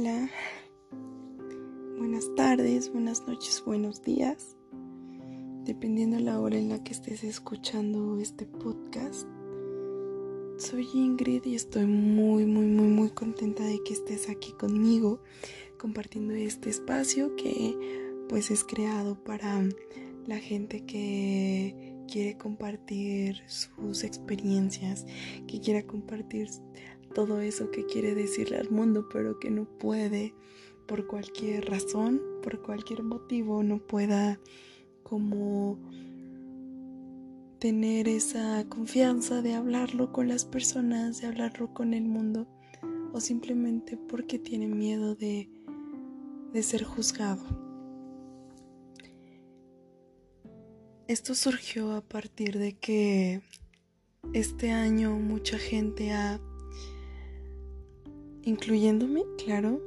[0.00, 0.30] Hola,
[1.98, 4.56] buenas tardes, buenas noches, buenos días,
[5.64, 9.28] dependiendo la hora en la que estés escuchando este podcast.
[10.56, 15.20] Soy Ingrid y estoy muy, muy, muy, muy contenta de que estés aquí conmigo
[15.78, 17.76] compartiendo este espacio que
[18.26, 19.62] pues es creado para
[20.26, 25.04] la gente que quiere compartir sus experiencias,
[25.46, 26.48] que quiera compartir
[27.14, 30.34] todo eso que quiere decirle al mundo, pero que no puede
[30.86, 34.40] por cualquier razón, por cualquier motivo, no pueda
[35.02, 35.78] como
[37.58, 42.48] tener esa confianza de hablarlo con las personas, de hablarlo con el mundo,
[43.12, 45.48] o simplemente porque tiene miedo de,
[46.52, 47.44] de ser juzgado.
[51.06, 53.42] Esto surgió a partir de que
[54.32, 56.40] este año mucha gente ha
[58.42, 59.80] incluyéndome, claro,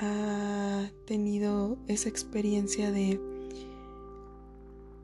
[0.00, 3.20] ha tenido esa experiencia de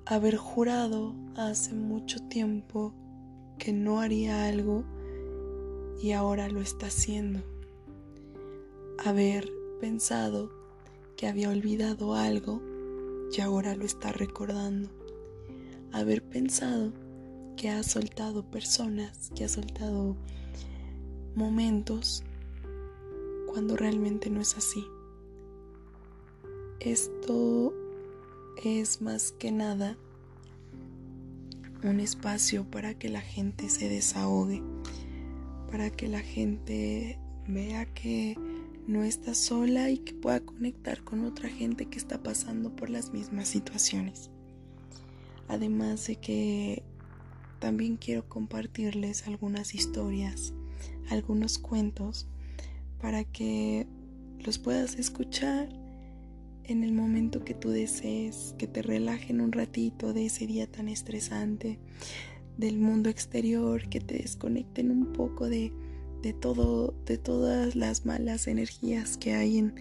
[0.06, 2.94] haber jurado hace mucho tiempo
[3.58, 4.84] que no haría algo
[6.00, 7.40] y ahora lo está haciendo.
[9.04, 10.50] Haber pensado
[11.16, 12.62] que había olvidado algo
[13.36, 14.88] y ahora lo está recordando.
[15.92, 16.92] Haber pensado
[17.56, 20.16] que ha soltado personas, que ha soltado
[21.34, 22.24] momentos
[23.58, 24.86] cuando realmente no es así.
[26.78, 27.74] Esto
[28.62, 29.98] es más que nada
[31.82, 34.62] un espacio para que la gente se desahogue,
[35.72, 38.38] para que la gente vea que
[38.86, 43.12] no está sola y que pueda conectar con otra gente que está pasando por las
[43.12, 44.30] mismas situaciones.
[45.48, 46.84] Además de que
[47.58, 50.52] también quiero compartirles algunas historias,
[51.10, 52.28] algunos cuentos
[53.00, 53.86] para que
[54.44, 55.68] los puedas escuchar
[56.64, 60.88] en el momento que tú desees, que te relajen un ratito de ese día tan
[60.88, 61.78] estresante,
[62.58, 65.72] del mundo exterior, que te desconecten un poco de,
[66.22, 69.74] de todo, de todas las malas energías que hay en,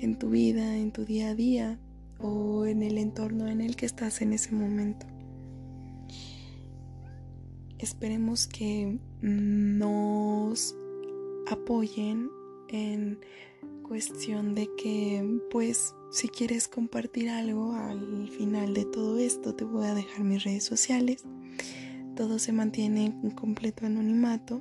[0.00, 1.78] en tu vida, en tu día a día
[2.18, 5.06] o en el entorno en el que estás en ese momento.
[7.78, 10.74] Esperemos que nos
[11.50, 12.30] apoyen
[12.74, 13.20] en
[13.82, 19.86] cuestión de que pues si quieres compartir algo al final de todo esto te voy
[19.86, 21.24] a dejar mis redes sociales.
[22.16, 24.60] Todo se mantiene en completo anonimato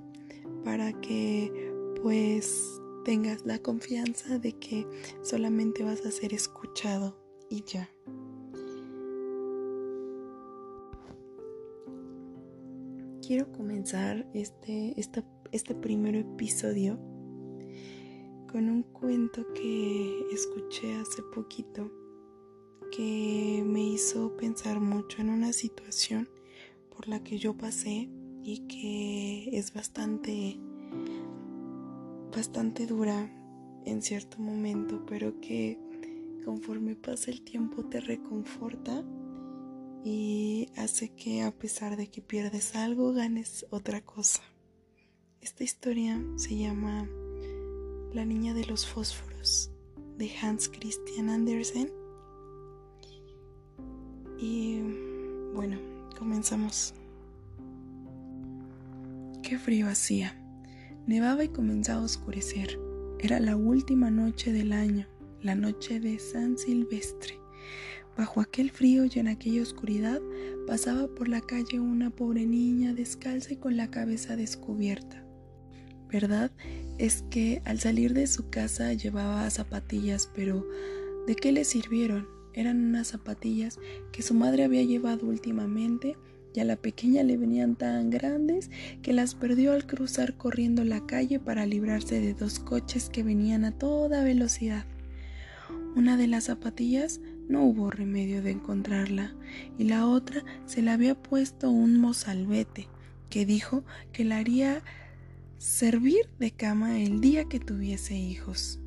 [0.63, 4.87] para que pues tengas la confianza de que
[5.21, 7.17] solamente vas a ser escuchado
[7.49, 7.89] y ya.
[13.25, 16.99] Quiero comenzar este, este, este primer episodio
[18.53, 21.91] con un cuento que escuché hace poquito
[22.95, 26.29] que me hizo pensar mucho en una situación
[26.95, 28.09] por la que yo pasé
[28.43, 30.59] y que es bastante
[32.31, 33.27] bastante dura
[33.85, 35.79] en cierto momento, pero que
[36.45, 39.03] conforme pasa el tiempo te reconforta
[40.05, 44.43] y hace que a pesar de que pierdes algo ganes otra cosa.
[45.41, 47.09] Esta historia se llama
[48.13, 49.71] la niña de los fósforos
[50.17, 51.91] de Hans Christian Andersen.
[54.39, 54.81] Y
[55.53, 55.77] bueno,
[56.17, 56.93] comenzamos.
[59.41, 60.35] Qué frío hacía.
[61.07, 62.79] Nevaba y comenzaba a oscurecer.
[63.19, 65.07] Era la última noche del año,
[65.41, 67.39] la noche de San Silvestre.
[68.15, 70.21] Bajo aquel frío y en aquella oscuridad
[70.67, 75.23] pasaba por la calle una pobre niña descalza y con la cabeza descubierta.
[76.09, 76.51] ¿Verdad?
[76.97, 80.65] Es que al salir de su casa llevaba zapatillas, pero
[81.27, 82.27] ¿de qué le sirvieron?
[82.53, 83.79] Eran unas zapatillas
[84.11, 86.17] que su madre había llevado últimamente
[86.53, 88.69] y a la pequeña le venían tan grandes
[89.01, 93.65] que las perdió al cruzar corriendo la calle para librarse de dos coches que venían
[93.65, 94.85] a toda velocidad.
[95.95, 99.33] Una de las zapatillas no hubo remedio de encontrarla
[99.77, 102.87] y la otra se la había puesto un mozalbete
[103.29, 104.83] que dijo que la haría
[105.63, 108.81] servir de cama el día que tuviese hijos.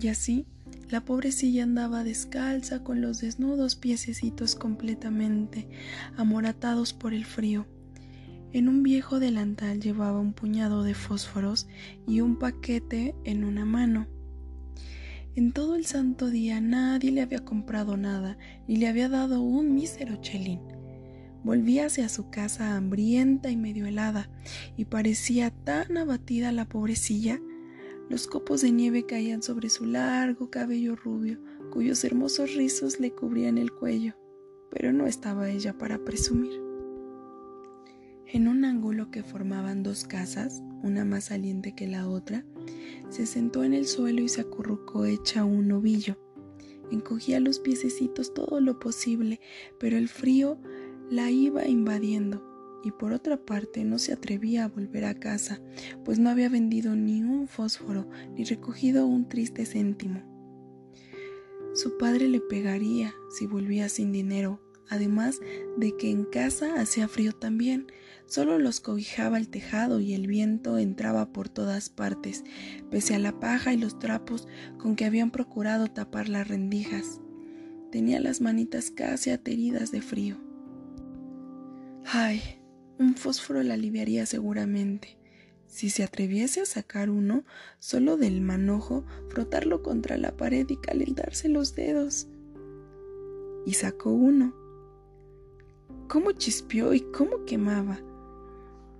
[0.00, 0.46] Y así,
[0.88, 5.68] la pobrecilla andaba descalza con los desnudos piececitos completamente
[6.16, 7.66] amoratados por el frío.
[8.54, 11.68] En un viejo delantal llevaba un puñado de fósforos
[12.08, 14.06] y un paquete en una mano.
[15.34, 19.74] En todo el santo día nadie le había comprado nada ni le había dado un
[19.74, 20.75] mísero chelín.
[21.46, 24.28] Volvía hacia su casa hambrienta y medio helada,
[24.76, 27.40] y parecía tan abatida la pobrecilla
[28.10, 31.38] Los copos de nieve caían sobre su largo cabello rubio,
[31.70, 34.14] cuyos hermosos rizos le cubrían el cuello,
[34.72, 36.50] pero no estaba ella para presumir.
[38.26, 42.44] En un ángulo que formaban dos casas, una más saliente que la otra,
[43.08, 46.18] se sentó en el suelo y se acurrucó hecha un ovillo.
[46.90, 49.40] Encogía los piececitos todo lo posible,
[49.78, 50.58] pero el frío
[51.10, 52.42] la iba invadiendo
[52.82, 55.60] y por otra parte no se atrevía a volver a casa,
[56.04, 60.22] pues no había vendido ni un fósforo ni recogido un triste céntimo.
[61.74, 65.40] Su padre le pegaría si volvía sin dinero, además
[65.76, 67.88] de que en casa hacía frío también,
[68.26, 72.44] solo los cobijaba el tejado y el viento entraba por todas partes,
[72.90, 74.46] pese a la paja y los trapos
[74.78, 77.20] con que habían procurado tapar las rendijas.
[77.90, 80.45] Tenía las manitas casi ateridas de frío.
[82.18, 82.40] Ay,
[82.98, 85.18] un fósforo la aliviaría seguramente.
[85.66, 87.44] Si se atreviese a sacar uno,
[87.78, 92.26] solo del manojo, frotarlo contra la pared y calentarse los dedos.
[93.66, 94.54] Y sacó uno.
[96.08, 98.00] ¿Cómo chispeó y cómo quemaba?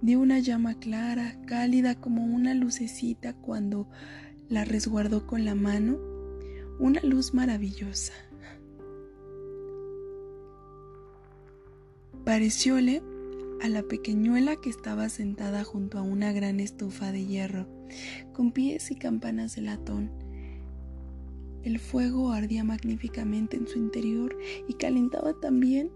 [0.03, 3.89] Dio una llama clara, cálida como una lucecita cuando
[4.51, 5.99] la resguardó con la mano,
[6.79, 8.13] una luz maravillosa.
[12.27, 13.05] Parecióle
[13.63, 17.69] a la pequeñuela que estaba sentada junto a una gran estufa de hierro,
[18.33, 20.11] con pies y campanas de latón.
[21.63, 24.37] El fuego ardía magníficamente en su interior
[24.67, 25.93] y calentaba también.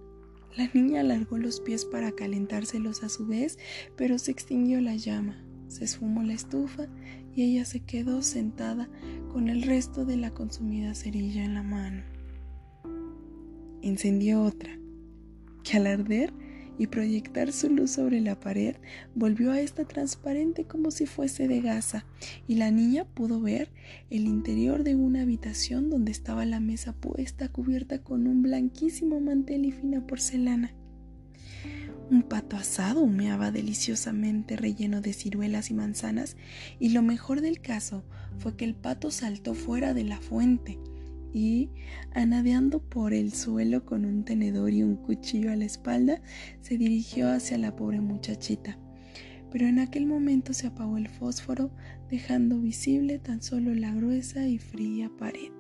[0.57, 3.59] La niña alargó los pies para calentárselos a su vez,
[3.97, 6.87] pero se extinguió la llama, se esfumó la estufa
[7.35, 8.89] y ella se quedó sentada
[9.33, 12.05] con el resto de la consumida cerilla en la mano.
[13.83, 14.80] Encendió otra,
[15.77, 16.33] al arder
[16.79, 18.77] y proyectar su luz sobre la pared,
[19.15, 22.07] volvió a esta transparente como si fuese de gasa,
[22.49, 23.71] y la niña pudo ver
[24.09, 29.67] el interior de una habitación donde estaba la mesa puesta cubierta con un blanquísimo mantel
[29.67, 30.75] y fina porcelana.
[32.11, 36.39] Un pato asado humeaba deliciosamente relleno de ciruelas y manzanas,
[36.79, 38.05] y lo mejor del caso
[38.39, 40.79] fue que el pato saltó fuera de la fuente,
[41.33, 41.71] y,
[42.13, 46.21] anadeando por el suelo con un tenedor y un cuchillo a la espalda,
[46.61, 48.79] se dirigió hacia la pobre muchachita.
[49.51, 51.71] Pero en aquel momento se apagó el fósforo,
[52.09, 55.51] dejando visible tan solo la gruesa y fría pared.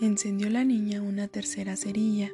[0.00, 2.30] Encendió la niña una tercera cerilla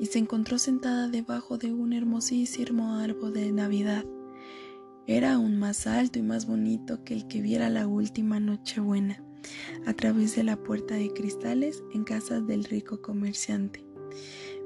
[0.00, 4.04] y se encontró sentada debajo de un hermosísimo árbol de Navidad.
[5.06, 9.24] Era aún más alto y más bonito que el que viera la última Nochebuena
[9.86, 13.84] a través de la puerta de cristales en casa del rico comerciante.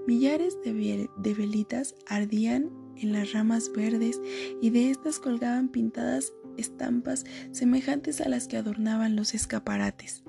[0.07, 4.21] Millares de, velitas ardían en las ramas verdes
[4.61, 10.23] y de estas colgaban pintadas estampas semejantes a las que adornaban los escaparates.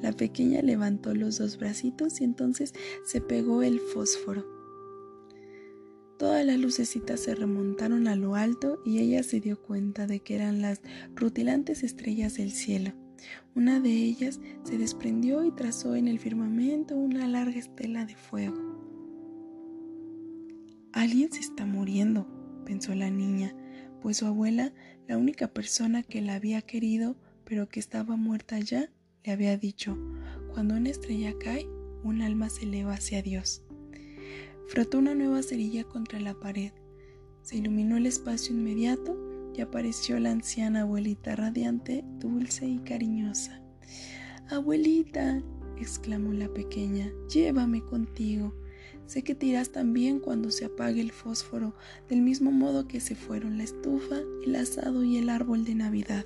[0.00, 2.72] La pequeña levantó los dos bracitos y entonces
[3.04, 4.46] se pegó el fósforo.
[6.18, 10.34] Todas las lucecitas se remontaron a lo alto y ella se dio cuenta de que
[10.34, 10.80] eran las
[11.14, 12.92] rutilantes estrellas del cielo.
[13.54, 18.56] Una de ellas se desprendió y trazó en el firmamento una larga estela de fuego.
[20.92, 22.26] Alguien se está muriendo,
[22.64, 23.54] pensó la niña,
[24.00, 24.72] pues su abuela,
[25.06, 28.90] la única persona que la había querido, pero que estaba muerta ya,
[29.24, 29.96] le había dicho,
[30.52, 31.66] cuando una estrella cae,
[32.02, 33.62] un alma se eleva hacia Dios.
[34.68, 36.72] Frotó una nueva cerilla contra la pared.
[37.42, 43.60] Se iluminó el espacio inmediato y apareció la anciana abuelita radiante, dulce y cariñosa.
[44.48, 45.42] Abuelita,
[45.78, 48.54] exclamó la pequeña, llévame contigo.
[49.06, 51.74] Sé que te irás también cuando se apague el fósforo,
[52.08, 56.24] del mismo modo que se fueron la estufa, el asado y el árbol de Navidad.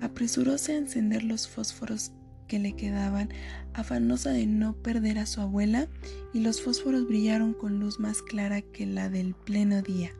[0.00, 2.12] Apresuróse a encender los fósforos
[2.46, 3.30] que le quedaban,
[3.72, 5.88] afanosa de no perder a su abuela,
[6.32, 10.12] y los fósforos brillaron con luz más clara que la del pleno día.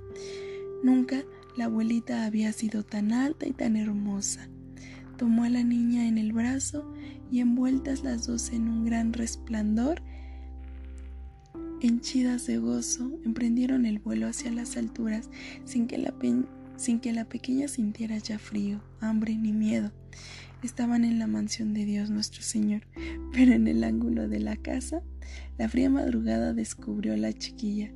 [0.83, 1.25] Nunca
[1.57, 4.49] la abuelita había sido tan alta y tan hermosa.
[5.17, 6.93] Tomó a la niña en el brazo
[7.31, 10.03] y envueltas las dos en un gran resplandor,
[11.81, 15.31] henchidas de gozo, emprendieron el vuelo hacia las alturas
[15.65, 16.15] sin que la,
[16.77, 19.93] sin que la pequeña sintiera ya frío, hambre ni miedo.
[20.63, 22.83] Estaban en la mansión de Dios nuestro Señor,
[23.33, 25.03] pero en el ángulo de la casa,
[25.59, 27.93] la fría madrugada descubrió a la chiquilla,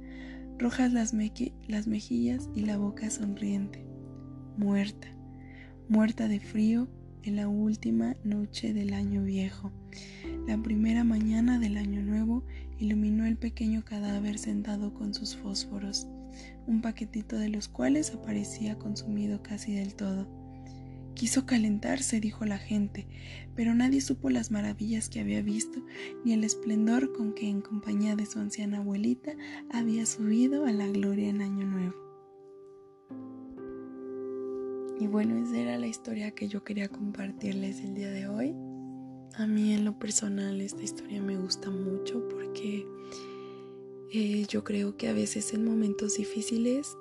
[0.59, 1.15] rojas las,
[1.69, 3.87] las mejillas y la boca sonriente,
[4.57, 5.09] muerta,
[5.89, 6.89] muerta de frío
[7.23, 9.73] en la última noche del año viejo.
[10.47, 12.45] La primera mañana del año nuevo
[12.79, 16.07] iluminó el pequeño cadáver sentado con sus fósforos,
[16.67, 20.29] un paquetito de los cuales aparecía consumido casi del todo.
[21.17, 23.07] Quiso calentarse, dijo la gente,
[23.55, 25.83] pero nadie supo las maravillas que había visto
[26.27, 29.33] ni el esplendor con que en compañía de su anciana abuelita
[29.73, 31.95] había subido a la gloria en Año Nuevo.
[35.01, 38.55] Y bueno, esa era la historia que yo quería compartirles el día de hoy.
[39.37, 42.87] A mí en lo personal esta historia me gusta mucho porque
[44.13, 46.95] eh, yo creo que a veces en momentos difíciles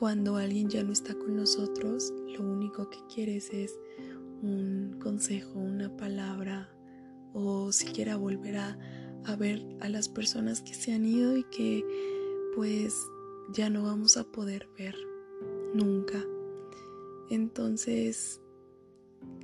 [0.00, 3.78] cuando alguien ya no está con nosotros, lo único que quieres es
[4.42, 6.74] un consejo, una palabra
[7.34, 8.78] o siquiera volver a,
[9.38, 11.84] ver a las personas que se han ido y que
[12.56, 12.96] pues
[13.52, 14.94] ya no vamos a poder ver
[15.74, 16.24] nunca.
[17.28, 18.40] Entonces,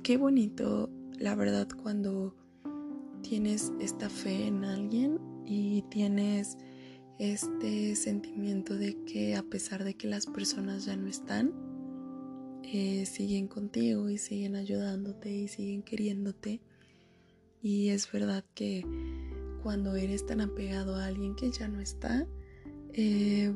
[0.01, 2.33] qué bonito, la verdad, cuando
[3.21, 6.57] tienes esta fe en alguien y tienes
[7.19, 11.53] este sentimiento de que a pesar de que las personas ya no están,
[12.63, 16.61] eh, siguen contigo y siguen ayudándote y siguen queriéndote.
[17.61, 18.85] Y es verdad que
[19.63, 22.27] cuando eres tan apegado a alguien que ya no está,
[22.93, 23.55] eh,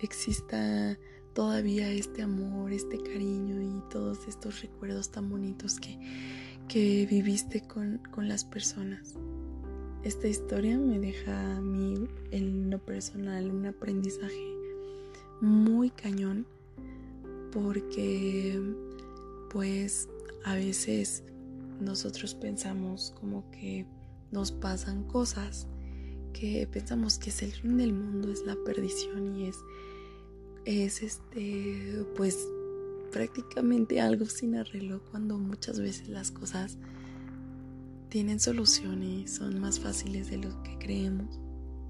[0.00, 0.98] exista
[1.34, 5.98] todavía este amor, este cariño y todos estos recuerdos tan bonitos que,
[6.68, 9.14] que viviste con, con las personas.
[10.04, 14.54] Esta historia me deja a mí en lo personal un aprendizaje
[15.40, 16.46] muy cañón
[17.50, 18.60] porque
[19.48, 20.10] pues
[20.44, 21.22] a veces
[21.80, 23.86] nosotros pensamos como que
[24.30, 25.68] nos pasan cosas
[26.34, 29.56] que pensamos que es el fin del mundo, es la perdición y es
[30.66, 32.46] es este pues
[33.10, 36.76] prácticamente algo sin arreglo cuando muchas veces las cosas
[38.14, 41.40] tienen solución y son más fáciles de lo que creemos,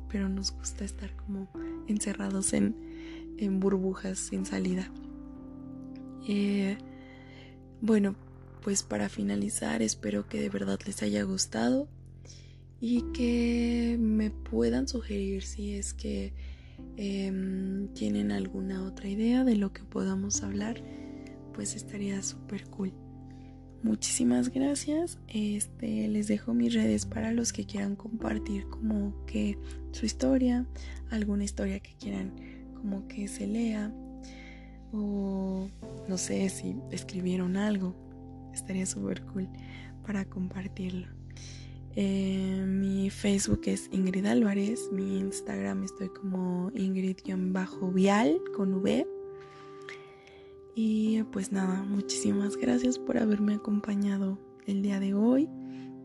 [0.09, 1.51] pero nos gusta estar como
[1.87, 2.75] encerrados en,
[3.61, 4.91] burbujas sin salida.
[6.27, 6.79] Eh,
[7.83, 8.17] bueno,
[8.63, 11.89] pues para finalizar espero que de verdad les haya gustado
[12.81, 16.33] y que me puedan sugerir si es que
[16.97, 20.83] em, tienen alguna otra idea de lo que podamos hablar,
[21.53, 23.04] pues estaría súper cool.
[23.85, 25.19] Muchísimas gracias.
[25.29, 29.59] Este les dejo mis redes para los que quieran compartir como que
[29.93, 30.65] su historia,
[31.11, 32.33] alguna historia que quieran
[32.77, 33.93] como que se lea
[34.91, 35.69] o
[36.09, 37.95] no sé si escribieron algo.
[38.55, 39.51] Estaría súper cool
[40.07, 41.07] para compartirlo.
[41.95, 49.14] Eh, mi Facebook es Ingrid Álvarez, mi Instagram estoy como Ingrid-Vial con V.
[50.75, 55.49] Y pues nada, muchísimas gracias por haberme acompañado el día de hoy.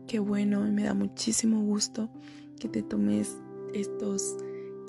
[0.06, 2.08] Qué bueno, me da muchísimo gusto
[2.58, 3.38] que te tomes
[3.74, 4.36] estos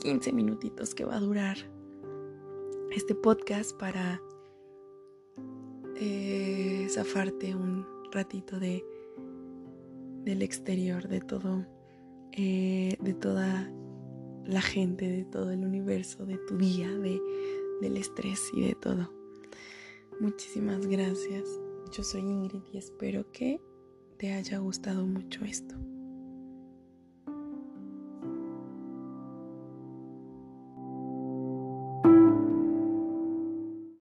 [0.02, 1.58] 15 minutitos que va a durar
[2.92, 4.22] este podcast para
[5.96, 8.84] eh, zafarte un ratito de
[10.24, 11.66] del exterior, de todo,
[12.32, 13.72] eh, de toda
[14.46, 17.20] la gente, de todo el universo, de tu día, de,
[17.82, 19.12] del estrés y de todo.
[20.22, 21.50] Muchísimas gracias.
[21.92, 23.60] Yo soy Ingrid y espero que
[24.18, 25.74] te haya gustado mucho esto.